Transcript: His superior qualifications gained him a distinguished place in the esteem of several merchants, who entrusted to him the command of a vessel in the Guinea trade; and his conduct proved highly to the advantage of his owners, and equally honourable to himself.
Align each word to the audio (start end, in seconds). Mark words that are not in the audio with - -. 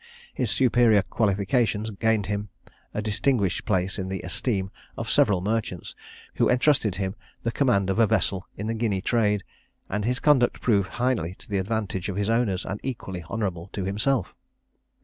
His 0.33 0.49
superior 0.49 1.03
qualifications 1.03 1.91
gained 1.91 2.25
him 2.25 2.49
a 2.91 3.03
distinguished 3.03 3.65
place 3.65 3.99
in 3.99 4.07
the 4.07 4.21
esteem 4.23 4.71
of 4.97 5.11
several 5.11 5.41
merchants, 5.41 5.93
who 6.33 6.49
entrusted 6.49 6.93
to 6.93 6.99
him 7.01 7.15
the 7.43 7.51
command 7.51 7.91
of 7.91 7.99
a 7.99 8.07
vessel 8.07 8.47
in 8.57 8.65
the 8.65 8.73
Guinea 8.73 9.01
trade; 9.01 9.43
and 9.89 10.03
his 10.03 10.19
conduct 10.19 10.59
proved 10.59 10.89
highly 10.93 11.35
to 11.35 11.47
the 11.47 11.59
advantage 11.59 12.09
of 12.09 12.15
his 12.15 12.31
owners, 12.31 12.65
and 12.65 12.79
equally 12.81 13.23
honourable 13.29 13.69
to 13.73 13.83
himself. 13.83 14.33